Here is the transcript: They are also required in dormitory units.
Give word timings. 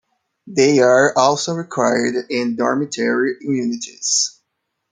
They 0.47 0.79
are 0.79 1.13
also 1.15 1.53
required 1.53 2.15
in 2.31 2.55
dormitory 2.55 3.35
units. 3.39 4.41